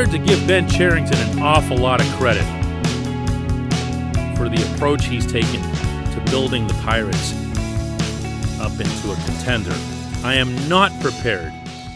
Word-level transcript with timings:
prepared 0.00 0.26
to 0.26 0.32
give 0.32 0.48
Ben 0.48 0.66
Cherington 0.66 1.18
an 1.18 1.40
awful 1.40 1.76
lot 1.76 2.00
of 2.00 2.06
credit 2.12 2.44
for 4.34 4.48
the 4.48 4.72
approach 4.72 5.04
he's 5.04 5.26
taken 5.26 5.60
to 5.60 6.22
building 6.30 6.66
the 6.66 6.72
Pirates 6.74 7.34
up 8.58 8.72
into 8.80 9.12
a 9.12 9.16
contender. 9.26 9.74
I 10.24 10.36
am 10.36 10.68
not 10.70 10.90
prepared 11.02 11.52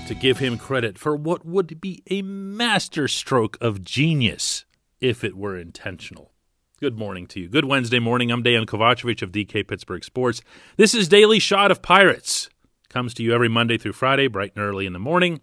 to 0.07 0.15
give 0.15 0.39
him 0.39 0.59
credit 0.59 0.99
for 0.99 1.17
what 1.17 1.47
would 1.47 1.81
be 1.81 2.03
a 2.11 2.21
masterstroke 2.21 3.57
of 3.63 3.83
genius 3.83 4.67
if 5.01 5.25
it 5.25 5.35
were 5.35 5.57
intentional. 5.57 6.33
Good 6.81 6.99
morning 6.99 7.27
to 7.29 7.41
you. 7.41 7.49
Good 7.49 7.65
Wednesday 7.65 8.01
morning. 8.01 8.31
I'm 8.31 8.45
Dejan 8.45 8.67
Kovacevic 8.67 9.23
of 9.23 9.33
DK 9.33 9.67
Pittsburgh 9.67 10.05
Sports. 10.05 10.43
This 10.77 10.95
is 10.95 11.09
Daily 11.09 11.39
Shot 11.39 11.71
of 11.71 11.81
Pirates. 11.81 12.51
Comes 12.91 13.15
to 13.15 13.23
you 13.23 13.33
every 13.33 13.49
Monday 13.49 13.79
through 13.79 13.95
Friday, 13.95 14.27
bright 14.27 14.53
and 14.55 14.63
early 14.63 14.85
in 14.85 14.93
the 14.93 14.99
morning. 14.99 15.41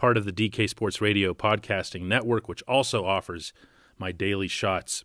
Part 0.00 0.16
of 0.16 0.24
the 0.24 0.32
DK 0.32 0.66
Sports 0.66 1.02
Radio 1.02 1.34
podcasting 1.34 2.04
network, 2.04 2.48
which 2.48 2.62
also 2.62 3.04
offers 3.04 3.52
my 3.98 4.12
daily 4.12 4.48
shots 4.48 5.04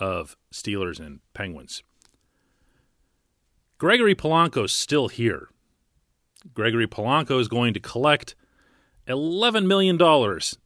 of 0.00 0.36
Steelers 0.52 0.98
and 0.98 1.20
Penguins. 1.32 1.84
Gregory 3.78 4.16
Polanco's 4.16 4.72
still 4.72 5.06
here. 5.06 5.48
Gregory 6.54 6.88
Polanco 6.88 7.38
is 7.38 7.46
going 7.46 7.72
to 7.74 7.78
collect 7.78 8.34
$11 9.06 9.64
million 9.66 9.96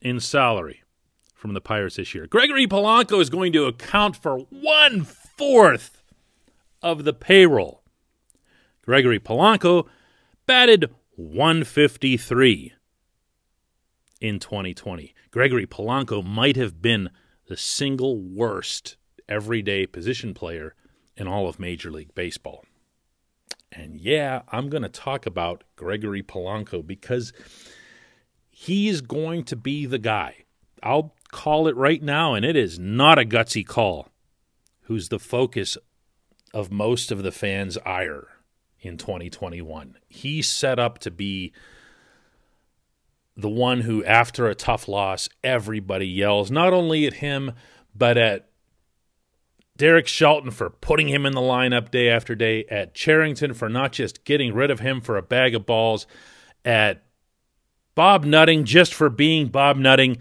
in 0.01 0.19
salary 0.19 0.83
from 1.35 1.52
the 1.52 1.60
Pirates 1.60 1.97
this 1.97 2.15
year. 2.15 2.27
Gregory 2.27 2.66
Polanco 2.66 3.21
is 3.21 3.29
going 3.29 3.52
to 3.52 3.66
account 3.66 4.16
for 4.16 4.38
one 4.49 5.02
fourth 5.02 6.02
of 6.80 7.05
the 7.05 7.12
payroll. 7.12 7.83
Gregory 8.80 9.21
Polanco 9.21 9.87
batted 10.46 10.88
153 11.21 12.73
in 14.23 14.38
2020. 14.38 15.15
Gregory 15.30 15.66
Polanco 15.66 16.24
might 16.24 16.57
have 16.57 16.80
been 16.80 17.10
the 17.46 17.59
single 17.59 18.18
worst 18.18 18.96
everyday 19.29 19.87
position 19.87 20.32
player 20.32 20.74
in 21.18 21.29
all 21.29 21.46
of 21.46 21.60
Major 21.60 21.90
League 21.90 22.15
Baseball. 22.15 22.65
And 23.71 24.01
yeah, 24.01 24.43
I'm 24.49 24.71
going 24.71 24.82
to 24.82 24.88
talk 24.88 25.27
about 25.27 25.62
Gregory 25.77 26.23
Polanco 26.23 26.85
because 26.85 27.34
he's 28.49 29.02
going 29.02 29.45
to 29.45 29.57
be 29.57 29.84
the 29.84 29.99
guy. 29.99 30.45
I'll 30.82 31.15
call 31.30 31.68
it 31.68 31.77
right 31.77 32.02
now, 32.02 32.32
and 32.32 32.46
it 32.46 32.57
is 32.57 32.79
not 32.79 33.18
a 33.18 33.27
gutsy 33.27 33.66
call. 33.66 34.09
Who's 34.84 35.10
the 35.10 35.18
focus 35.18 35.77
of 36.55 36.73
most 36.73 37.12
of 37.12 37.23
the 37.23 37.30
fans' 37.30 37.77
ire 37.84 38.30
in 38.81 38.97
2021? 38.97 39.97
He's 40.09 40.49
set 40.49 40.79
up 40.79 40.99
to 41.01 41.11
be 41.11 41.53
the 43.37 43.49
one 43.49 43.83
who, 43.83 44.05
after 44.05 44.49
a 44.49 44.55
tough 44.55 44.89
loss, 44.89 45.29
everybody 45.43 46.07
yells 46.07 46.51
not 46.51 46.73
only 46.73 47.07
at 47.07 47.15
him, 47.15 47.53
but 47.95 48.19
at 48.19 48.49
Derek 49.77 50.07
Shelton 50.07 50.51
for 50.51 50.69
putting 50.69 51.09
him 51.09 51.25
in 51.25 51.33
the 51.33 51.41
lineup 51.41 51.91
day 51.91 52.09
after 52.11 52.35
day, 52.35 52.65
at 52.71 52.95
Cherington 52.95 53.55
for 53.55 53.69
not 53.69 53.93
just 53.93 54.25
getting 54.25 54.53
rid 54.53 54.71
of 54.71 54.81
him 54.81 55.01
for 55.01 55.17
a 55.17 55.23
bag 55.23 55.55
of 55.55 55.65
balls, 55.65 56.07
at 56.65 57.03
Bob 57.95 58.25
Nutting 58.25 58.65
just 58.65 58.93
for 58.93 59.09
being 59.09 59.49
Bob 59.49 59.77
Nutting. 59.77 60.19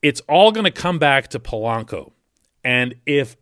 It's 0.00 0.20
all 0.28 0.52
going 0.52 0.64
to 0.64 0.70
come 0.70 0.98
back 0.98 1.28
to 1.28 1.40
Polanco. 1.40 2.12
And 2.62 2.94
if 3.04 3.36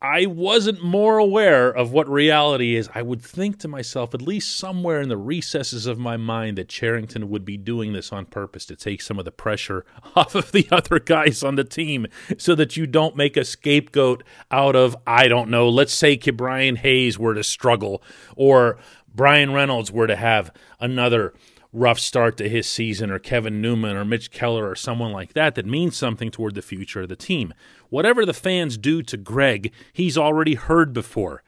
I 0.00 0.26
wasn't 0.26 0.80
more 0.80 1.18
aware 1.18 1.68
of 1.68 1.90
what 1.90 2.08
reality 2.08 2.76
is, 2.76 2.88
I 2.94 3.02
would 3.02 3.20
think 3.20 3.58
to 3.58 3.68
myself, 3.68 4.14
at 4.14 4.22
least 4.22 4.56
somewhere 4.56 5.00
in 5.00 5.08
the 5.08 5.16
recesses 5.16 5.86
of 5.86 5.98
my 5.98 6.16
mind, 6.16 6.56
that 6.56 6.68
Cherington 6.68 7.28
would 7.30 7.44
be 7.44 7.56
doing 7.56 7.92
this 7.92 8.12
on 8.12 8.26
purpose 8.26 8.64
to 8.66 8.76
take 8.76 9.02
some 9.02 9.18
of 9.18 9.24
the 9.24 9.32
pressure 9.32 9.84
off 10.14 10.36
of 10.36 10.52
the 10.52 10.68
other 10.70 11.00
guys 11.00 11.42
on 11.42 11.56
the 11.56 11.64
team 11.64 12.06
so 12.36 12.54
that 12.54 12.76
you 12.76 12.86
don't 12.86 13.16
make 13.16 13.36
a 13.36 13.44
scapegoat 13.44 14.22
out 14.52 14.76
of, 14.76 14.96
I 15.04 15.26
don't 15.26 15.50
know, 15.50 15.68
let's 15.68 15.94
say 15.94 16.16
Brian 16.16 16.76
Hayes 16.76 17.18
were 17.18 17.34
to 17.34 17.42
struggle 17.42 18.00
or 18.36 18.78
Bryan 19.12 19.52
Reynolds 19.52 19.90
were 19.90 20.06
to 20.06 20.16
have 20.16 20.52
another 20.78 21.34
rough 21.72 21.98
start 21.98 22.36
to 22.38 22.48
his 22.48 22.66
season, 22.66 23.10
or 23.10 23.18
Kevin 23.18 23.60
Newman, 23.60 23.96
or 23.96 24.04
Mitch 24.04 24.30
Keller, 24.30 24.70
or 24.70 24.74
someone 24.74 25.12
like 25.12 25.34
that 25.34 25.54
that 25.54 25.66
means 25.66 25.96
something 25.96 26.30
toward 26.30 26.54
the 26.54 26.62
future 26.62 27.02
of 27.02 27.08
the 27.08 27.16
team. 27.16 27.52
Whatever 27.90 28.24
the 28.24 28.34
fans 28.34 28.78
do 28.78 29.02
to 29.02 29.16
Greg, 29.16 29.72
he's 29.92 30.16
already 30.16 30.54
heard 30.54 30.92
before. 30.92 31.42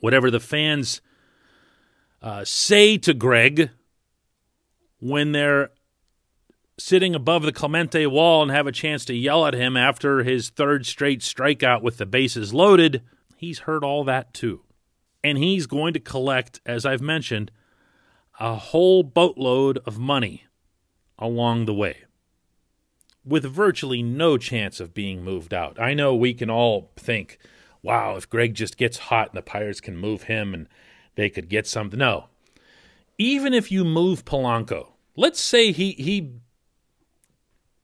Whatever 0.00 0.30
the 0.30 0.40
fans 0.40 1.00
uh, 2.20 2.44
say 2.44 2.98
to 2.98 3.14
Greg 3.14 3.70
when 4.98 5.32
they're 5.32 5.70
sitting 6.78 7.14
above 7.14 7.42
the 7.42 7.52
Clemente 7.52 8.06
wall 8.06 8.42
and 8.42 8.50
have 8.50 8.66
a 8.66 8.72
chance 8.72 9.04
to 9.06 9.14
yell 9.14 9.46
at 9.46 9.54
him 9.54 9.76
after 9.76 10.22
his 10.22 10.50
third 10.50 10.84
straight 10.84 11.20
strikeout 11.20 11.82
with 11.82 11.96
the 11.96 12.06
bases 12.06 12.52
loaded, 12.52 13.02
he's 13.36 13.60
heard 13.60 13.82
all 13.82 14.04
that 14.04 14.34
too. 14.34 14.62
And 15.24 15.38
he's 15.38 15.66
going 15.66 15.94
to 15.94 16.00
collect, 16.00 16.60
as 16.66 16.84
I've 16.84 17.00
mentioned, 17.00 17.50
a 18.38 18.56
whole 18.56 19.02
boatload 19.02 19.78
of 19.86 19.98
money 19.98 20.44
along 21.18 21.64
the 21.64 21.74
way 21.74 22.04
with 23.24 23.44
virtually 23.44 24.02
no 24.02 24.38
chance 24.38 24.78
of 24.78 24.94
being 24.94 25.24
moved 25.24 25.52
out. 25.52 25.80
I 25.80 25.94
know 25.94 26.14
we 26.14 26.32
can 26.32 26.48
all 26.48 26.92
think, 26.96 27.38
wow, 27.82 28.16
if 28.16 28.30
Greg 28.30 28.54
just 28.54 28.76
gets 28.76 28.98
hot 28.98 29.30
and 29.30 29.36
the 29.36 29.42
Pirates 29.42 29.80
can 29.80 29.96
move 29.96 30.24
him 30.24 30.54
and 30.54 30.68
they 31.16 31.28
could 31.28 31.48
get 31.48 31.66
something. 31.66 31.98
No. 31.98 32.26
Even 33.18 33.52
if 33.52 33.72
you 33.72 33.84
move 33.84 34.24
Polanco, 34.24 34.92
let's 35.16 35.40
say 35.40 35.72
he 35.72 35.92
he 35.92 36.34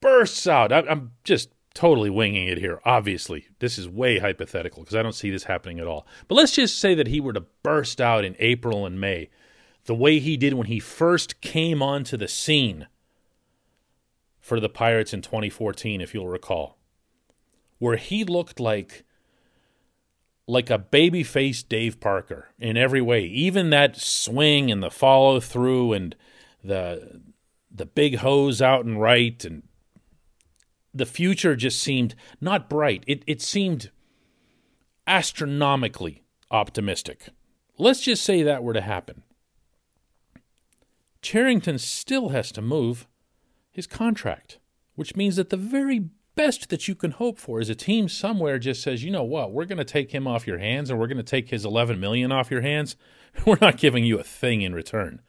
bursts 0.01 0.47
out. 0.47 0.71
I, 0.71 0.81
I'm 0.81 1.13
just 1.25 1.49
totally 1.75 2.11
winging 2.11 2.49
it 2.49 2.59
here. 2.59 2.81
Obviously, 2.84 3.47
this 3.59 3.79
is 3.79 3.89
way 3.89 4.19
hypothetical 4.19 4.83
because 4.83 4.95
I 4.95 5.03
don't 5.03 5.15
see 5.15 5.31
this 5.31 5.45
happening 5.45 5.81
at 5.81 5.87
all. 5.87 6.07
But 6.29 6.34
let's 6.34 6.53
just 6.53 6.79
say 6.79 6.95
that 6.95 7.07
he 7.09 7.21
were 7.21 7.33
to 7.33 7.45
burst 7.63 8.01
out 8.01 8.25
in 8.25 8.37
April 8.39 8.84
and 8.84 9.01
May 9.01 9.31
the 9.84 9.94
way 9.94 10.19
he 10.19 10.37
did 10.37 10.54
when 10.54 10.66
he 10.66 10.78
first 10.78 11.41
came 11.41 11.82
onto 11.82 12.16
the 12.16 12.28
scene 12.28 12.87
for 14.41 14.60
the 14.60 14.69
Pirates 14.69 15.12
in 15.12 15.22
2014, 15.22 16.00
if 16.00 16.15
you'll 16.15 16.28
recall, 16.28 16.78
where 17.78 17.97
he 17.97 18.25
looked 18.25 18.60
like 18.60 19.04
like 20.48 20.71
a 20.71 20.78
baby-faced 20.78 21.69
Dave 21.69 22.00
Parker 22.00 22.48
in 22.59 22.76
every 22.76 23.00
way. 23.00 23.22
Even 23.25 23.71
that 23.71 23.97
swing 23.97 24.72
and 24.72 24.82
the 24.82 24.91
follow 24.91 25.38
through 25.41 25.92
and 25.92 26.16
the 26.62 27.22
the 27.71 27.87
big 27.87 28.16
hose 28.16 28.60
out 28.60 28.84
and 28.84 29.00
right 29.00 29.44
and 29.44 29.62
the 30.92 31.06
future 31.06 31.56
just 31.56 31.81
seemed 31.81 32.15
not 32.41 32.69
bright. 32.69 33.04
It 33.06 33.22
it 33.26 33.41
seemed 33.41 33.91
astronomically 35.06 36.22
optimistic. 36.50 37.28
Let's 37.78 38.03
just 38.03 38.22
say 38.25 38.42
that 38.42 38.62
were 38.62 38.75
to 38.75 38.81
happen. 38.81 39.22
Cherington 41.22 41.78
still 41.78 42.31
has 42.31 42.53
to 42.53 42.60
move 42.60 43.06
his 43.71 43.87
contract, 43.87 44.59
which 44.97 45.16
means 45.16 45.37
that 45.37 45.50
the 45.50 45.56
very 45.56 46.10
best 46.34 46.69
that 46.71 46.88
you 46.88 46.94
can 46.94 47.12
hope 47.12 47.38
for 47.38 47.60
is 47.60 47.69
a 47.69 47.75
team 47.75 48.09
somewhere 48.09 48.59
just 48.59 48.83
says, 48.83 49.05
you 49.05 49.10
know 49.10 49.22
what, 49.22 49.53
we're 49.53 49.65
going 49.65 49.78
to 49.78 49.84
take 49.84 50.12
him 50.12 50.27
off 50.27 50.47
your 50.47 50.59
hands 50.59 50.91
and 50.91 50.99
we're 50.99 51.06
going 51.06 51.16
to 51.16 51.22
take 51.22 51.50
his 51.50 51.65
11 51.65 52.00
million 52.00 52.33
off 52.33 52.50
your 52.50 52.62
hands. 52.62 52.97
We're 53.47 53.56
not 53.62 53.78
giving 53.78 54.05
you 54.05 54.19
a 54.19 54.25
thing 54.25 54.60
in 54.60 54.75
return. 54.75 55.22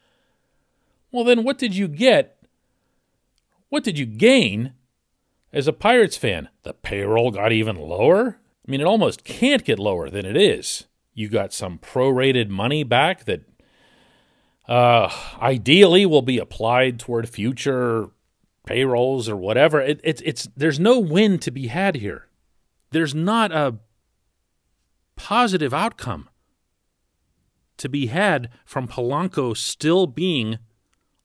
Well, 1.10 1.24
then 1.24 1.42
what 1.42 1.56
did 1.56 1.74
you 1.74 1.88
get? 1.88 2.36
What 3.70 3.82
did 3.82 3.98
you 3.98 4.04
gain 4.04 4.74
as 5.54 5.66
a 5.66 5.72
Pirates 5.72 6.18
fan? 6.18 6.50
The 6.64 6.74
payroll 6.74 7.30
got 7.30 7.52
even 7.52 7.76
lower? 7.76 8.40
I 8.66 8.70
mean, 8.70 8.82
it 8.82 8.86
almost 8.86 9.24
can't 9.24 9.64
get 9.64 9.78
lower 9.78 10.10
than 10.10 10.26
it 10.26 10.36
is. 10.36 10.84
You 11.14 11.28
got 11.28 11.54
some 11.54 11.78
prorated 11.78 12.50
money 12.50 12.82
back 12.82 13.24
that 13.24 13.53
uh, 14.68 15.10
ideally 15.40 16.06
will 16.06 16.22
be 16.22 16.38
applied 16.38 16.98
toward 16.98 17.28
future 17.28 18.10
payrolls 18.66 19.28
or 19.28 19.36
whatever. 19.36 19.80
It, 19.80 20.00
it's 20.02 20.22
it's 20.24 20.48
there's 20.56 20.80
no 20.80 20.98
win 20.98 21.38
to 21.40 21.50
be 21.50 21.66
had 21.66 21.96
here. 21.96 22.28
There's 22.90 23.14
not 23.14 23.52
a 23.52 23.76
positive 25.16 25.74
outcome 25.74 26.28
to 27.76 27.88
be 27.88 28.06
had 28.06 28.48
from 28.64 28.88
Polanco 28.88 29.56
still 29.56 30.06
being 30.06 30.58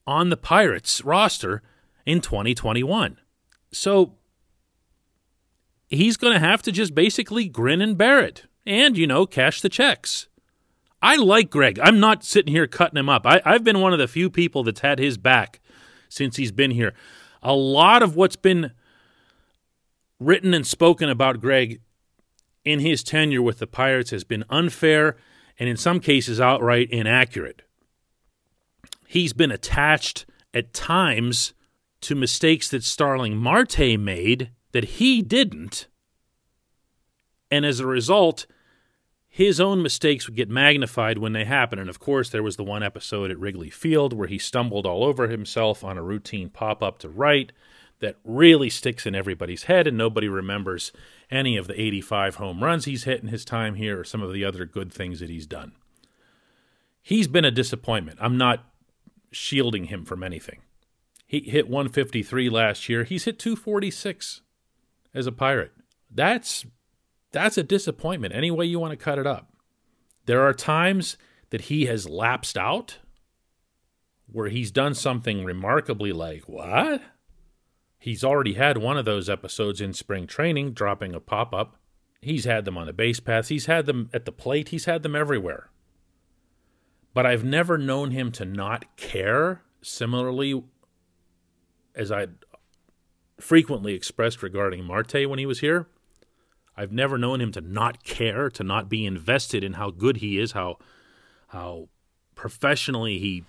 on 0.05 0.29
the 0.29 0.37
Pirates 0.37 1.03
roster 1.03 1.61
in 2.05 2.21
2021. 2.21 3.19
So 3.71 4.15
he's 5.87 6.17
going 6.17 6.33
to 6.33 6.39
have 6.39 6.61
to 6.63 6.71
just 6.71 6.95
basically 6.95 7.47
grin 7.47 7.81
and 7.81 7.97
bear 7.97 8.19
it 8.19 8.47
and, 8.65 8.97
you 8.97 9.05
know, 9.05 9.25
cash 9.25 9.61
the 9.61 9.69
checks. 9.69 10.27
I 11.01 11.15
like 11.15 11.49
Greg. 11.49 11.79
I'm 11.81 11.99
not 11.99 12.23
sitting 12.23 12.53
here 12.53 12.67
cutting 12.67 12.97
him 12.97 13.09
up. 13.09 13.25
I, 13.25 13.41
I've 13.45 13.63
been 13.63 13.79
one 13.79 13.93
of 13.93 13.99
the 13.99 14.07
few 14.07 14.29
people 14.29 14.63
that's 14.63 14.81
had 14.81 14.99
his 14.99 15.17
back 15.17 15.59
since 16.09 16.35
he's 16.35 16.51
been 16.51 16.71
here. 16.71 16.93
A 17.41 17.53
lot 17.53 18.03
of 18.03 18.15
what's 18.15 18.35
been 18.35 18.71
written 20.19 20.53
and 20.53 20.67
spoken 20.67 21.09
about 21.09 21.39
Greg 21.39 21.81
in 22.65 22.79
his 22.79 23.03
tenure 23.03 23.41
with 23.41 23.59
the 23.59 23.67
Pirates 23.67 24.11
has 24.11 24.23
been 24.23 24.43
unfair 24.49 25.15
and 25.57 25.69
in 25.69 25.77
some 25.77 25.99
cases 25.99 26.41
outright 26.41 26.89
inaccurate. 26.89 27.61
He's 29.07 29.33
been 29.33 29.51
attached 29.51 30.25
at 30.53 30.73
times 30.73 31.53
to 32.01 32.15
mistakes 32.15 32.69
that 32.69 32.83
Starling 32.83 33.37
Marte 33.37 33.99
made 33.99 34.51
that 34.71 34.83
he 34.85 35.21
didn't. 35.21 35.87
And 37.49 37.65
as 37.65 37.79
a 37.79 37.87
result, 37.87 38.45
his 39.29 39.59
own 39.59 39.83
mistakes 39.83 40.27
would 40.27 40.35
get 40.35 40.49
magnified 40.49 41.19
when 41.19 41.33
they 41.33 41.45
happen. 41.45 41.77
And 41.77 41.89
of 41.89 41.99
course, 41.99 42.29
there 42.29 42.43
was 42.43 42.55
the 42.55 42.63
one 42.63 42.81
episode 42.81 43.29
at 43.29 43.39
Wrigley 43.39 43.69
Field 43.69 44.11
where 44.11 44.27
he 44.27 44.39
stumbled 44.39 44.87
all 44.87 45.03
over 45.03 45.27
himself 45.27 45.83
on 45.83 45.97
a 45.97 46.03
routine 46.03 46.49
pop 46.49 46.81
up 46.81 46.97
to 46.99 47.09
right 47.09 47.51
that 47.99 48.17
really 48.23 48.69
sticks 48.69 49.05
in 49.05 49.13
everybody's 49.13 49.63
head, 49.63 49.85
and 49.85 49.97
nobody 49.97 50.27
remembers 50.27 50.91
any 51.29 51.57
of 51.57 51.67
the 51.67 51.79
85 51.79 52.35
home 52.35 52.63
runs 52.63 52.85
he's 52.85 53.03
hit 53.03 53.21
in 53.21 53.27
his 53.27 53.45
time 53.45 53.75
here 53.75 53.99
or 53.99 54.03
some 54.03 54.23
of 54.23 54.33
the 54.33 54.43
other 54.43 54.65
good 54.65 54.91
things 54.91 55.19
that 55.19 55.29
he's 55.29 55.45
done. 55.45 55.73
He's 57.01 57.27
been 57.27 57.45
a 57.45 57.51
disappointment. 57.51 58.17
I'm 58.21 58.37
not 58.37 58.65
shielding 59.31 59.85
him 59.85 60.05
from 60.05 60.23
anything. 60.23 60.59
He 61.27 61.41
hit 61.41 61.69
153 61.69 62.49
last 62.49 62.89
year. 62.89 63.03
He's 63.03 63.25
hit 63.25 63.37
246 63.37 64.41
as 65.13 65.27
a 65.27 65.31
Pirate. 65.31 65.73
That's 66.09 66.65
that's 67.31 67.57
a 67.57 67.63
disappointment 67.63 68.33
any 68.33 68.51
way 68.51 68.65
you 68.65 68.79
want 68.79 68.91
to 68.91 68.97
cut 68.97 69.19
it 69.19 69.27
up. 69.27 69.53
There 70.25 70.41
are 70.41 70.53
times 70.53 71.17
that 71.49 71.61
he 71.61 71.85
has 71.85 72.07
lapsed 72.07 72.57
out 72.57 72.97
where 74.31 74.49
he's 74.49 74.71
done 74.71 74.93
something 74.93 75.43
remarkably 75.43 76.11
like, 76.11 76.47
"What?" 76.47 77.01
He's 77.97 78.23
already 78.23 78.53
had 78.53 78.77
one 78.77 78.97
of 78.97 79.05
those 79.05 79.29
episodes 79.29 79.81
in 79.81 79.93
spring 79.93 80.25
training, 80.25 80.73
dropping 80.73 81.13
a 81.13 81.19
pop 81.19 81.53
up. 81.53 81.77
He's 82.21 82.45
had 82.45 82.65
them 82.65 82.77
on 82.77 82.87
the 82.87 82.93
base 82.93 83.19
paths, 83.19 83.49
he's 83.49 83.65
had 83.65 83.85
them 83.85 84.09
at 84.13 84.25
the 84.25 84.31
plate, 84.31 84.69
he's 84.69 84.85
had 84.85 85.03
them 85.03 85.15
everywhere. 85.15 85.69
But 87.13 87.25
I've 87.25 87.43
never 87.43 87.77
known 87.77 88.11
him 88.11 88.31
to 88.33 88.45
not 88.45 88.95
care, 88.97 89.63
similarly, 89.81 90.63
as 91.95 92.11
I 92.11 92.27
frequently 93.39 93.93
expressed 93.93 94.43
regarding 94.43 94.83
Marte 94.83 95.27
when 95.27 95.39
he 95.39 95.45
was 95.45 95.59
here. 95.59 95.87
I've 96.79 96.91
never 96.91 97.17
known 97.17 97.41
him 97.41 97.51
to 97.53 97.61
not 97.61 98.03
care, 98.03 98.49
to 98.51 98.63
not 98.63 98.89
be 98.89 99.05
invested 99.05 99.63
in 99.63 99.73
how 99.73 99.91
good 99.91 100.17
he 100.17 100.39
is, 100.39 100.53
how 100.53 100.77
how 101.49 101.89
professionally 102.35 103.19
he 103.19 103.43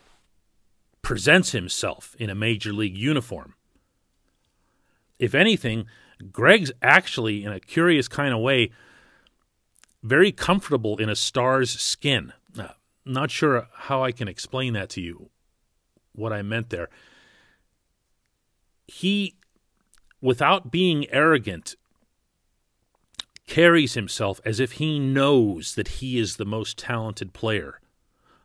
presents 1.03 1.53
himself 1.53 2.17
in 2.19 2.29
a 2.31 2.35
major 2.35 2.73
league 2.73 2.97
uniform 2.97 3.55
if 5.21 5.35
anything, 5.35 5.87
Greg's 6.33 6.73
actually, 6.83 7.45
in 7.45 7.53
a 7.53 7.61
curious 7.61 8.09
kind 8.09 8.33
of 8.35 8.41
way, 8.41 8.71
very 10.03 10.33
comfortable 10.33 10.97
in 10.97 11.11
a 11.11 11.15
star's 11.15 11.71
skin. 11.71 12.33
Uh, 12.59 12.69
not 13.05 13.31
sure 13.31 13.69
how 13.73 14.03
I 14.03 14.13
can 14.13 14.27
explain 14.27 14.73
that 14.73 14.89
to 14.91 15.03
you, 15.03 15.29
what 16.15 16.33
I 16.33 16.41
meant 16.41 16.71
there. 16.71 16.89
He, 18.89 19.37
without 20.23 20.71
being 20.71 21.07
arrogant, 21.11 21.77
carries 23.51 23.95
himself 23.95 24.41
as 24.45 24.61
if 24.61 24.73
he 24.73 25.01
knows 25.01 25.75
that 25.75 25.89
he 25.99 26.19
is 26.19 26.37
the 26.37 26.45
most 26.45 26.79
talented 26.79 27.33
player 27.33 27.81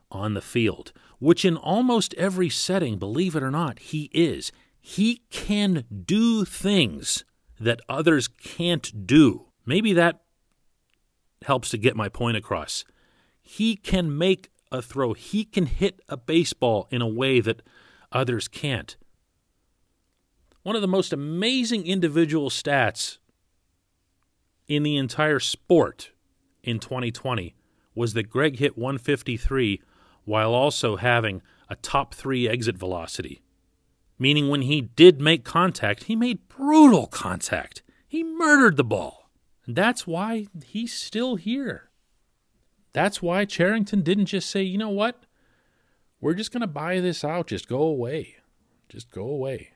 on 0.10 0.34
the 0.34 0.42
field, 0.42 0.92
which 1.19 1.46
in 1.46 1.56
almost 1.56 2.16
every 2.16 2.50
setting, 2.50 2.98
believe 2.98 3.36
it 3.36 3.44
or 3.44 3.52
not, 3.52 3.78
he 3.78 4.10
is. 4.13 4.52
He 4.81 5.22
can 5.30 5.86
do 6.06 6.44
things 6.44 7.24
that 7.60 7.81
others 7.88 8.28
can't 8.28 9.06
do. 9.06 9.46
Maybe 9.63 9.94
that 9.94 10.22
helps 11.44 11.69
to 11.69 11.78
get 11.78 11.96
my 11.96 12.10
point 12.10 12.36
across. 12.36 12.84
He 13.44 13.75
can 13.75 14.18
make 14.18 14.50
a 14.72 14.81
throw, 14.81 15.13
he 15.13 15.46
can 15.46 15.68
hit 15.68 16.00
a 16.10 16.18
baseball 16.18 16.88
in 16.90 17.04
a 17.04 17.08
way 17.08 17.42
that 17.42 17.62
others 18.12 18.48
can't. 18.48 18.98
One 20.63 20.75
of 20.75 20.81
the 20.81 20.88
most 20.88 21.13
amazing 21.13 21.86
individual 21.86 22.50
stats 22.50 23.19
in 24.67 24.83
the 24.83 24.97
entire 24.97 25.39
sport 25.39 26.12
in 26.63 26.79
2020 26.79 27.56
was 27.94 28.13
that 28.13 28.29
Greg 28.29 28.57
hit 28.57 28.77
153 28.77 29.81
while 30.25 30.53
also 30.53 30.95
having 30.95 31.41
a 31.69 31.75
top 31.75 32.13
three 32.13 32.47
exit 32.50 32.77
velocity 32.77 33.41
meaning 34.17 34.50
when 34.50 34.62
he 34.62 34.81
did 34.81 35.21
make 35.21 35.44
contact, 35.44 36.06
he 36.06 36.15
made 36.15 36.47
brutal 36.47 37.07
contact. 37.07 37.81
He 38.07 38.23
murdered 38.23 38.77
the 38.77 38.83
ball. 38.83 39.29
And 39.65 39.75
that's 39.75 40.06
why 40.06 40.47
he's 40.65 40.94
still 40.94 41.35
here. 41.35 41.89
That's 42.94 43.21
why 43.21 43.45
Cherington 43.45 44.03
didn't 44.03 44.27
just 44.27 44.50
say, 44.50 44.62
you 44.62 44.77
know 44.77 44.89
what? 44.89 45.23
We're 46.21 46.33
just 46.33 46.51
going 46.51 46.62
to 46.62 46.67
buy 46.67 47.00
this 47.01 47.23
out. 47.23 47.47
Just 47.47 47.67
go 47.67 47.81
away. 47.81 48.38
Just 48.88 49.12
go 49.12 49.27
away. 49.27 49.71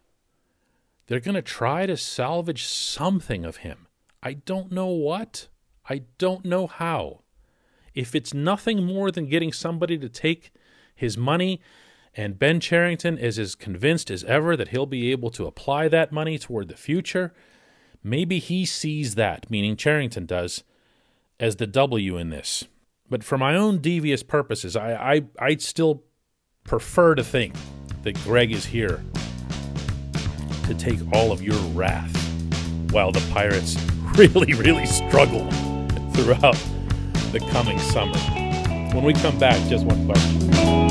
They're 1.08 1.20
going 1.20 1.36
to 1.36 1.42
try 1.42 1.86
to 1.86 1.98
salvage 1.98 2.64
something 2.64 3.44
of 3.44 3.58
him. 3.58 3.88
I 4.22 4.34
don't 4.34 4.72
know 4.72 4.88
what. 4.88 5.48
I 5.90 6.04
don't 6.18 6.46
know 6.46 6.68
how. 6.68 7.22
If 7.94 8.16
it's 8.16 8.34
nothing 8.34 8.86
more 8.86 9.12
than 9.12 9.30
getting 9.30 9.52
somebody 9.52 9.98
to 9.98 10.10
take 10.10 10.52
his 10.96 11.18
money 11.18 11.62
and 12.16 12.40
Ben 12.40 12.60
Cherington 12.60 13.18
is 13.18 13.40
as 13.40 13.56
convinced 13.56 14.12
as 14.12 14.24
ever 14.26 14.58
that 14.58 14.70
he'll 14.70 14.86
be 14.86 15.12
able 15.12 15.30
to 15.32 15.46
apply 15.46 15.88
that 15.88 16.12
money 16.12 16.38
toward 16.38 16.68
the 16.68 16.76
future. 16.76 17.34
Maybe 18.04 18.40
he 18.40 18.66
sees 18.66 19.16
that, 19.16 19.50
meaning 19.50 19.76
Cherington 19.76 20.26
does, 20.26 20.64
as 21.40 21.58
the 21.58 21.68
W 21.68 22.18
in 22.18 22.30
this. 22.30 22.66
But 23.10 23.24
for 23.24 23.38
my 23.38 23.56
own 23.56 23.80
devious 23.80 24.24
purposes, 24.24 24.76
I, 24.76 24.94
I, 24.94 25.22
I'd 25.40 25.62
still 25.62 26.04
prefer 26.64 27.16
to 27.16 27.24
think 27.24 27.56
that 28.04 28.16
Greg 28.24 28.52
is 28.52 28.66
here 28.66 29.04
to 30.66 30.74
take 30.76 31.00
all 31.14 31.32
of 31.32 31.42
your 31.42 31.58
wrath 31.74 32.16
while 32.92 33.12
the 33.12 33.26
Pirates 33.32 33.76
really, 34.16 34.54
really 34.54 34.86
struggle 34.86 35.50
throughout 36.12 36.58
the 37.32 37.40
coming 37.52 37.80
summer. 37.80 38.18
When 38.94 39.04
we 39.04 39.14
come 39.14 39.38
back, 39.38 39.58
just 39.70 39.86
one 39.86 40.06
question. 40.06 40.89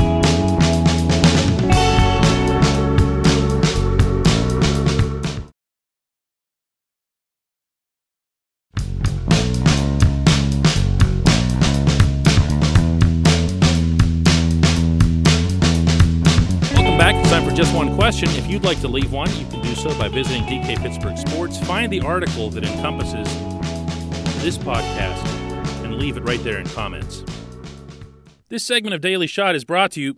Time 17.39 17.49
for 17.49 17.55
just 17.55 17.73
one 17.73 17.95
question. 17.95 18.29
If 18.31 18.51
you'd 18.51 18.65
like 18.65 18.81
to 18.81 18.89
leave 18.89 19.13
one, 19.13 19.31
you 19.39 19.47
can 19.47 19.63
do 19.63 19.73
so 19.77 19.97
by 19.97 20.09
visiting 20.09 20.43
DK 20.43 20.77
Pittsburgh 20.83 21.17
Sports. 21.17 21.57
Find 21.57 21.93
the 21.93 22.01
article 22.01 22.51
that 22.51 22.65
encompasses 22.65 23.29
this 24.43 24.59
podcast 24.59 25.25
and 25.85 25.95
leave 25.99 26.17
it 26.17 26.25
right 26.25 26.43
there 26.43 26.59
in 26.59 26.67
comments. 26.71 27.23
This 28.49 28.65
segment 28.65 28.95
of 28.95 29.01
Daily 29.01 29.29
Shot 29.29 29.55
is 29.55 29.65
brought 29.65 29.93
to 29.93 30.01
you 30.01 30.17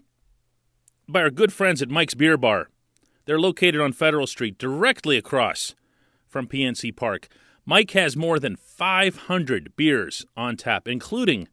by 1.06 1.20
our 1.20 1.28
good 1.28 1.52
friends 1.52 1.82
at 1.82 1.90
Mike's 1.90 2.14
Beer 2.14 2.38
Bar. 2.38 2.70
They're 3.26 3.38
located 3.38 3.82
on 3.82 3.92
Federal 3.92 4.26
Street, 4.26 4.56
directly 4.56 5.18
across 5.18 5.74
from 6.26 6.46
PNC 6.46 6.96
Park. 6.96 7.28
Mike 7.66 7.90
has 7.90 8.16
more 8.16 8.38
than 8.38 8.56
500 8.56 9.76
beers 9.76 10.24
on 10.38 10.56
tap, 10.56 10.88
including 10.88 11.48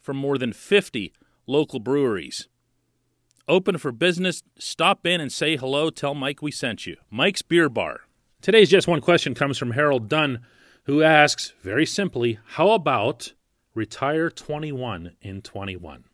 from 0.00 0.16
more 0.16 0.38
than 0.38 0.54
50 0.54 1.12
local 1.46 1.78
breweries 1.78 2.48
open 3.48 3.78
for 3.78 3.92
business. 3.92 4.42
Stop 4.58 5.06
in 5.06 5.20
and 5.20 5.32
say 5.32 5.56
hello. 5.56 5.90
Tell 5.90 6.14
Mike 6.14 6.42
we 6.42 6.50
sent 6.50 6.86
you. 6.86 6.96
Mike's 7.10 7.42
Beer 7.42 7.68
Bar. 7.68 8.00
Today's 8.40 8.70
Just 8.70 8.88
One 8.88 9.00
Question 9.00 9.34
comes 9.34 9.58
from 9.58 9.72
Harold 9.72 10.08
Dunn, 10.08 10.40
who 10.84 11.02
asks 11.02 11.54
very 11.62 11.86
simply, 11.86 12.38
How 12.44 12.72
about 12.72 13.32
retire 13.74 14.30
21 14.30 15.12
in 15.22 15.42
21? 15.42 16.04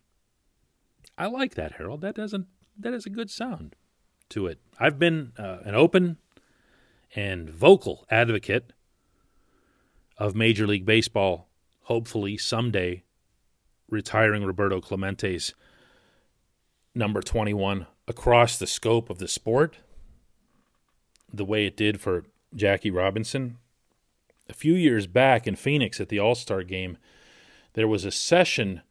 I 1.19 1.27
like 1.27 1.55
that, 1.55 1.73
Harold. 1.73 2.01
That 2.01 2.15
doesn't 2.15 2.47
that 2.79 2.95
is 2.95 3.05
a 3.05 3.11
good 3.11 3.31
sound 3.31 3.77
to 4.31 4.47
it. 4.47 4.59
I've 4.79 4.99
been 4.99 5.33
uh, 5.39 5.59
an 5.65 5.75
open 5.75 6.17
and 7.15 7.51
vocal 7.51 8.07
advocate 8.11 8.73
of 10.17 10.35
Major 10.35 10.67
League 10.67 10.87
Baseball, 10.87 11.49
hopefully 11.83 12.39
someday 12.39 13.03
retiring 13.89 14.45
Roberto 14.45 14.81
Clemente's 14.81 15.55
number 16.95 17.21
21 17.21 17.87
across 18.09 18.59
the 18.59 18.67
scope 18.67 19.11
of 19.11 19.19
the 19.19 19.29
sport 19.29 19.79
the 21.33 21.45
way 21.45 21.67
it 21.67 21.77
did 21.77 22.01
for 22.01 22.25
Jackie 22.55 22.91
Robinson. 22.91 23.59
A 24.49 24.53
few 24.53 24.75
years 24.75 25.07
back 25.07 25.47
in 25.47 25.55
Phoenix 25.55 26.01
at 26.01 26.09
the 26.09 26.19
All 26.19 26.35
Star 26.35 26.63
game, 26.63 26.99
there 27.75 27.87
was 27.87 28.05
a 28.05 28.11
session 28.11 28.83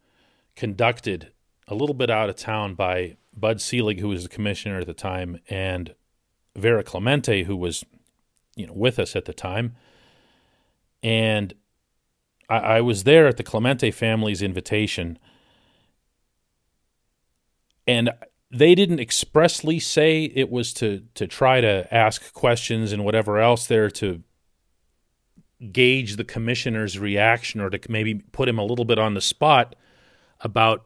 conducted 0.56 1.32
a 1.68 1.76
little 1.76 1.94
bit 1.94 2.10
out 2.10 2.30
of 2.30 2.36
town 2.36 2.76
by 2.76 3.18
Bud 3.36 3.62
Selig, 3.62 4.00
who 4.00 4.10
was 4.10 4.24
the 4.24 4.30
commissioner 4.30 4.80
at 4.80 4.88
the 4.88 4.94
time, 4.94 5.40
and 5.50 5.94
Vera 6.56 6.84
Clemente, 6.84 7.44
who 7.44 7.56
was 7.56 7.84
you 8.56 8.68
know 8.68 8.74
with 8.74 9.00
us 9.00 9.16
at 9.16 9.26
the 9.26 9.34
time. 9.34 9.76
And 11.04 11.54
I, 12.50 12.58
I 12.58 12.82
was 12.82 13.04
there 13.04 13.28
at 13.28 13.38
the 13.38 13.44
Clemente 13.44 13.92
family's 13.92 14.42
invitation 14.42 15.20
and 17.88 18.12
they 18.52 18.74
didn't 18.74 19.00
expressly 19.00 19.80
say 19.80 20.24
it 20.24 20.50
was 20.50 20.74
to 20.74 21.04
to 21.16 21.28
try 21.28 21.62
to 21.62 21.88
ask 21.94 22.34
questions 22.34 22.92
and 22.92 23.06
whatever 23.06 23.38
else 23.38 23.68
there 23.68 23.90
to 23.90 24.24
gauge 25.72 26.16
the 26.16 26.24
commissioner's 26.24 26.98
reaction 26.98 27.60
or 27.60 27.70
to 27.70 27.80
maybe 27.90 28.16
put 28.16 28.48
him 28.48 28.58
a 28.58 28.64
little 28.64 28.86
bit 28.86 28.98
on 28.98 29.14
the 29.14 29.22
spot 29.22 29.76
about 30.40 30.86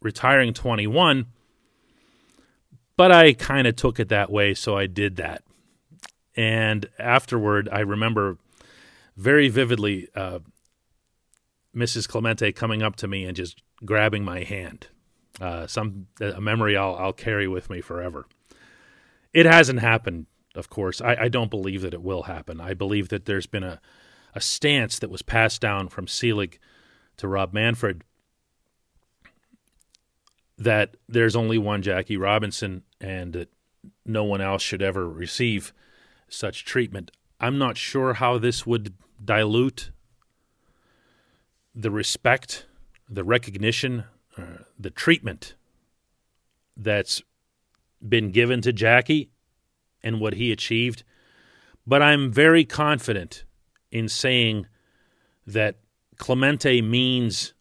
retiring 0.00 0.52
21 0.52 1.26
but 2.96 3.12
I 3.12 3.32
kind 3.32 3.66
of 3.66 3.76
took 3.76 4.00
it 4.00 4.08
that 4.08 4.30
way 4.30 4.54
so 4.54 4.76
I 4.76 4.86
did 4.86 5.16
that 5.16 5.44
and 6.36 6.86
afterward 6.98 7.68
I 7.70 7.80
remember 7.80 8.38
very 9.16 9.48
vividly 9.48 10.08
uh, 10.14 10.40
Mrs. 11.74 12.08
Clemente 12.08 12.52
coming 12.52 12.82
up 12.82 12.96
to 12.96 13.08
me 13.08 13.24
and 13.24 13.36
just 13.36 13.62
grabbing 13.84 14.24
my 14.24 14.42
hand 14.42 14.88
uh, 15.40 15.66
some 15.66 16.06
a 16.20 16.40
memory 16.40 16.76
I'll 16.76 16.94
I'll 16.96 17.12
carry 17.12 17.48
with 17.48 17.70
me 17.70 17.80
forever. 17.80 18.26
It 19.32 19.46
hasn't 19.46 19.80
happened, 19.80 20.26
of 20.54 20.68
course. 20.70 21.00
I, 21.00 21.16
I 21.22 21.28
don't 21.28 21.50
believe 21.50 21.82
that 21.82 21.94
it 21.94 22.02
will 22.02 22.24
happen. 22.24 22.60
I 22.60 22.74
believe 22.74 23.08
that 23.10 23.26
there's 23.26 23.46
been 23.46 23.64
a 23.64 23.80
a 24.34 24.40
stance 24.40 24.98
that 24.98 25.10
was 25.10 25.22
passed 25.22 25.60
down 25.60 25.88
from 25.88 26.06
Selig 26.06 26.58
to 27.16 27.28
Rob 27.28 27.52
Manfred 27.52 28.04
that 30.58 30.96
there's 31.08 31.36
only 31.36 31.56
one 31.56 31.82
Jackie 31.82 32.16
Robinson 32.16 32.82
and 33.00 33.32
that 33.32 33.48
no 34.04 34.24
one 34.24 34.40
else 34.40 34.62
should 34.62 34.82
ever 34.82 35.08
receive 35.08 35.72
such 36.28 36.64
treatment. 36.64 37.10
I'm 37.40 37.58
not 37.58 37.76
sure 37.76 38.14
how 38.14 38.38
this 38.38 38.66
would 38.66 38.94
dilute 39.24 39.92
the 41.74 41.90
respect, 41.90 42.66
the 43.08 43.22
recognition 43.22 44.04
uh, 44.38 44.62
the 44.78 44.90
treatment 44.90 45.54
that's 46.76 47.22
been 48.06 48.30
given 48.30 48.60
to 48.62 48.72
Jackie 48.72 49.30
and 50.02 50.20
what 50.20 50.34
he 50.34 50.52
achieved. 50.52 51.02
But 51.86 52.02
I'm 52.02 52.30
very 52.30 52.64
confident 52.64 53.44
in 53.90 54.08
saying 54.08 54.66
that 55.46 55.76
Clemente 56.18 56.82
means 56.82 57.54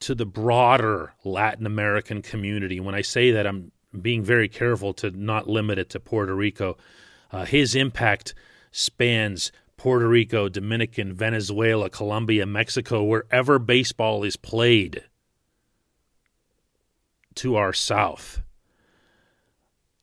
to 0.00 0.14
the 0.14 0.26
broader 0.26 1.12
Latin 1.24 1.66
American 1.66 2.22
community. 2.22 2.80
When 2.80 2.94
I 2.94 3.02
say 3.02 3.30
that, 3.32 3.46
I'm 3.46 3.72
being 4.00 4.22
very 4.22 4.48
careful 4.48 4.94
to 4.94 5.10
not 5.10 5.48
limit 5.48 5.78
it 5.78 5.90
to 5.90 6.00
Puerto 6.00 6.34
Rico. 6.34 6.76
Uh, 7.30 7.44
his 7.44 7.74
impact 7.74 8.34
spans 8.70 9.52
Puerto 9.76 10.08
Rico, 10.08 10.48
Dominican, 10.48 11.12
Venezuela, 11.12 11.90
Colombia, 11.90 12.46
Mexico, 12.46 13.02
wherever 13.02 13.58
baseball 13.58 14.24
is 14.24 14.36
played 14.36 15.04
to 17.36 17.56
our 17.56 17.72
south 17.72 18.42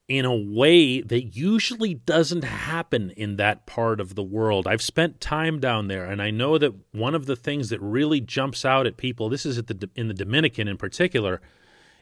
in 0.10 0.26
a 0.26 0.36
way 0.36 1.02
that 1.02 1.36
usually 1.36 1.94
doesn't 1.94 2.44
happen 2.44 3.12
in 3.12 3.36
that 3.36 3.68
part 3.68 4.00
of 4.00 4.16
the 4.16 4.24
world. 4.24 4.66
I've 4.68 4.82
spent 4.82 5.22
time 5.22 5.60
down 5.60 5.88
there 5.88 6.06
and 6.06 6.20
I 6.20 6.32
know 6.32 6.58
that 6.58 6.74
one 6.92 7.14
of 7.14 7.28
the 7.28 7.36
things 7.36 7.70
that 7.70 7.80
really 7.80 8.20
jumps 8.20 8.66
out 8.66 8.88
at 8.88 8.98
people, 8.98 9.30
this 9.30 9.46
is 9.46 9.62
the 9.62 9.90
in 9.96 10.08
the 10.08 10.16
Dominican 10.16 10.68
in 10.68 10.78
particular, 10.78 11.42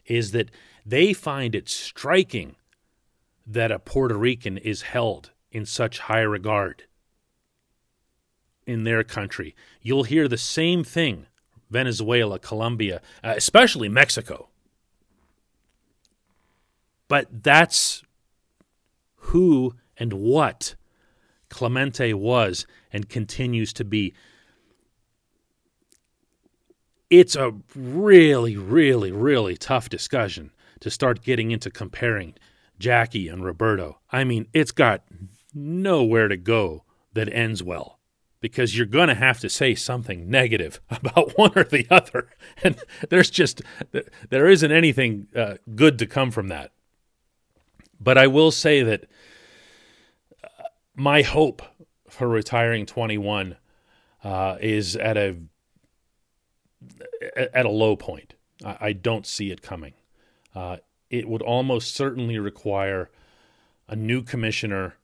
is 0.05 0.31
that 0.31 0.49
they 0.85 1.11
find 1.11 1.53
it 1.53 1.67
striking 1.67 2.55
that 3.45 3.71
a 3.71 3.79
Puerto 3.79 4.17
Rican 4.17 4.57
is 4.57 4.83
held 4.83 5.31
in 5.51 5.65
such 5.65 5.99
high 5.99 6.21
regard 6.21 6.85
in 8.65 8.85
their 8.85 9.03
country. 9.03 9.53
You'll 9.81 10.03
hear 10.03 10.29
the 10.29 10.37
same 10.37 10.85
thing 10.85 11.25
Venezuela, 11.69 12.39
Colombia, 12.39 13.01
uh, 13.21 13.33
especially 13.35 13.89
Mexico 13.89 14.47
but 17.07 17.43
that's 17.43 18.03
who 19.15 19.75
and 19.97 20.13
what 20.13 20.75
Clemente 21.49 22.13
was 22.13 22.65
and 22.91 23.09
continues 23.09 23.73
to 23.73 23.85
be. 23.85 24.13
It's 27.09 27.35
a 27.35 27.53
really, 27.73 28.57
really, 28.57 29.11
really 29.11 29.55
tough 29.55 29.89
discussion 29.89 30.51
to 30.81 30.89
start 30.89 31.23
getting 31.23 31.51
into 31.51 31.71
comparing 31.71 32.35
Jackie 32.79 33.27
and 33.27 33.43
Roberto. 33.43 33.99
I 34.11 34.23
mean, 34.23 34.47
it's 34.53 34.71
got 34.71 35.03
nowhere 35.53 36.27
to 36.27 36.37
go 36.37 36.83
that 37.13 37.33
ends 37.33 37.63
well 37.63 37.99
because 38.39 38.77
you're 38.77 38.85
going 38.85 39.07
to 39.07 39.15
have 39.15 39.39
to 39.39 39.49
say 39.49 39.73
something 39.73 40.29
negative 40.29 40.79
about 40.89 41.37
one 41.37 41.51
or 41.55 41.63
the 41.63 41.87
other. 41.89 42.29
And 42.63 42.75
there's 43.09 43.29
just, 43.29 43.61
there 44.29 44.47
isn't 44.47 44.71
anything 44.71 45.27
uh, 45.35 45.55
good 45.75 45.99
to 45.99 46.07
come 46.07 46.31
from 46.31 46.47
that. 46.47 46.71
But 47.99 48.17
I 48.17 48.27
will 48.27 48.51
say 48.51 48.83
that 48.83 49.05
uh, 50.43 50.47
my 50.95 51.21
hope 51.21 51.61
for 52.09 52.27
retiring 52.27 52.85
21 52.85 53.57
uh, 54.23 54.57
is 54.59 54.95
at 54.95 55.17
a 55.17 55.37
at 57.35 57.65
a 57.65 57.69
low 57.69 57.95
point. 57.95 58.35
I, 58.63 58.93
don't 58.93 59.25
see 59.25 59.51
it 59.51 59.61
coming. 59.61 59.93
Uh, 60.55 60.77
it 61.09 61.27
would 61.27 61.41
almost 61.41 61.93
certainly 61.93 62.39
require 62.39 63.09
a 63.87 63.95
new 63.95 64.23
commissioner 64.23 64.95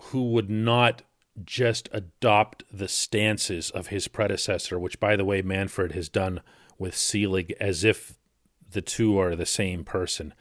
who 0.00 0.30
would 0.30 0.50
not 0.50 1.02
just 1.44 1.88
adopt 1.92 2.64
the 2.72 2.88
stances 2.88 3.70
of 3.70 3.88
his 3.88 4.08
predecessor, 4.08 4.78
which, 4.78 5.00
by 5.00 5.16
the 5.16 5.24
way, 5.24 5.40
Manfred 5.40 5.92
has 5.92 6.08
done 6.08 6.40
with 6.78 6.96
Selig 6.96 7.54
as 7.60 7.84
if 7.84 8.18
the 8.68 8.82
two 8.82 9.18
are 9.18 9.36
the 9.36 9.46
same 9.46 9.84
person 9.84 10.34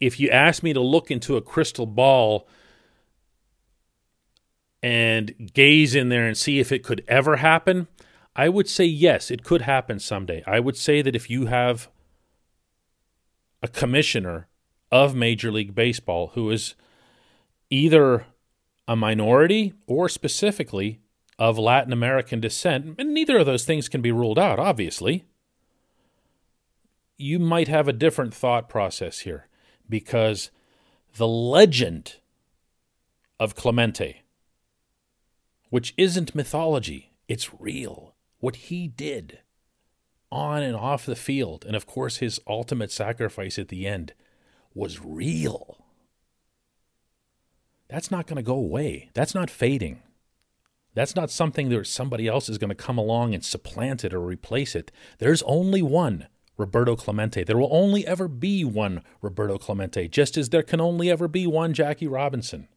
if 0.00 0.20
you 0.20 0.28
ask 0.30 0.62
me 0.62 0.72
to 0.72 0.80
look 0.80 1.10
into 1.10 1.36
a 1.36 1.42
crystal 1.42 1.86
ball 1.86 2.46
and 4.82 5.50
gaze 5.52 5.94
in 5.94 6.10
there 6.10 6.26
and 6.26 6.36
see 6.36 6.60
if 6.60 6.70
it 6.70 6.82
could 6.82 7.02
ever 7.08 7.36
happen, 7.36 7.88
I 8.34 8.48
would 8.48 8.68
say 8.68 8.84
yes, 8.84 9.30
it 9.30 9.42
could 9.42 9.62
happen 9.62 9.98
someday. 9.98 10.42
I 10.46 10.60
would 10.60 10.76
say 10.76 11.02
that 11.02 11.16
if 11.16 11.30
you 11.30 11.46
have 11.46 11.88
a 13.62 13.68
commissioner 13.68 14.48
of 14.92 15.14
Major 15.14 15.50
League 15.50 15.74
Baseball 15.74 16.28
who 16.34 16.50
is 16.50 16.74
either 17.70 18.26
a 18.86 18.94
minority 18.94 19.72
or 19.86 20.08
specifically 20.08 21.00
of 21.38 21.58
Latin 21.58 21.92
American 21.92 22.40
descent, 22.40 22.94
and 22.98 23.12
neither 23.12 23.38
of 23.38 23.46
those 23.46 23.64
things 23.64 23.88
can 23.88 24.00
be 24.00 24.12
ruled 24.12 24.38
out, 24.38 24.58
obviously, 24.58 25.24
you 27.18 27.38
might 27.38 27.68
have 27.68 27.88
a 27.88 27.92
different 27.92 28.34
thought 28.34 28.68
process 28.68 29.20
here 29.20 29.46
because 29.88 30.50
the 31.16 31.28
legend 31.28 32.16
of 33.38 33.54
Clemente, 33.54 34.22
which 35.70 35.94
isn't 35.96 36.34
mythology, 36.34 37.12
it's 37.28 37.60
real. 37.60 38.14
What 38.38 38.56
he 38.56 38.86
did 38.86 39.40
on 40.30 40.62
and 40.62 40.76
off 40.76 41.06
the 41.06 41.16
field, 41.16 41.64
and 41.64 41.76
of 41.76 41.86
course 41.86 42.18
his 42.18 42.40
ultimate 42.46 42.90
sacrifice 42.90 43.58
at 43.58 43.68
the 43.68 43.86
end, 43.86 44.12
was 44.74 45.00
real. 45.02 45.78
That's 47.88 48.10
not 48.10 48.26
going 48.26 48.36
to 48.36 48.42
go 48.42 48.56
away. 48.56 49.10
That's 49.14 49.34
not 49.34 49.48
fading. 49.48 50.02
That's 50.94 51.14
not 51.14 51.30
something 51.30 51.68
that 51.68 51.86
somebody 51.86 52.26
else 52.26 52.48
is 52.48 52.58
going 52.58 52.70
to 52.70 52.74
come 52.74 52.98
along 52.98 53.34
and 53.34 53.44
supplant 53.44 54.04
it 54.04 54.14
or 54.14 54.20
replace 54.20 54.74
it. 54.74 54.90
There's 55.18 55.42
only 55.42 55.82
one 55.82 56.26
Roberto 56.56 56.96
Clemente. 56.96 57.44
There 57.44 57.58
will 57.58 57.68
only 57.70 58.06
ever 58.06 58.28
be 58.28 58.64
one 58.64 59.02
Roberto 59.20 59.58
Clemente, 59.58 60.08
just 60.08 60.36
as 60.36 60.48
there 60.48 60.62
can 60.62 60.80
only 60.80 61.10
ever 61.10 61.28
be 61.28 61.46
one 61.46 61.74
Jackie 61.74 62.06
Robinson. 62.06 62.68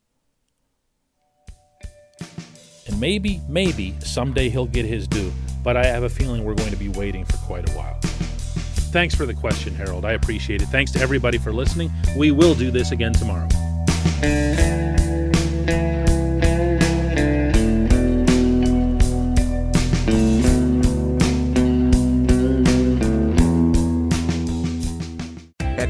And 2.88 3.00
maybe, 3.00 3.42
maybe 3.48 3.96
someday 4.00 4.50
he'll 4.50 4.66
get 4.66 4.86
his 4.86 5.08
due, 5.08 5.32
but 5.64 5.78
I 5.78 5.86
have 5.86 6.04
a 6.04 6.10
feeling 6.10 6.44
we're 6.44 6.56
going 6.56 6.72
to 6.72 6.78
be 6.78 6.90
waiting 6.90 7.24
for 7.26 7.38
quite 7.38 7.70
a 7.70 7.74
while. 7.74 8.00
Thanks 8.92 9.14
for 9.14 9.28
the 9.28 9.36
question, 9.36 9.76
Harold. 9.76 10.06
I 10.06 10.14
appreciate 10.14 10.64
it. 10.64 10.66
Thanks 10.70 10.92
to 10.94 11.00
everybody 11.00 11.38
for 11.38 11.54
listening. 11.54 11.92
We 12.18 12.32
will 12.32 12.56
do 12.56 12.72
this 12.72 12.92
again 12.92 13.14
tomorrow. 13.14 13.48